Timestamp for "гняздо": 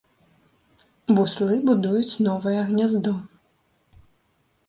2.69-3.13